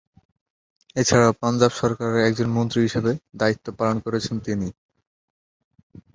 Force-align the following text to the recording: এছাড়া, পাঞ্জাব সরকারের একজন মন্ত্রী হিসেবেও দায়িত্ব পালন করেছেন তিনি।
এছাড়া, 0.95 1.27
পাঞ্জাব 1.41 1.71
সরকারের 1.81 2.25
একজন 2.25 2.47
মন্ত্রী 2.57 2.79
হিসেবেও 2.81 3.21
দায়িত্ব 3.35 3.65
পালন 3.79 3.97
করেছেন 4.05 4.35
তিনি। 4.45 4.67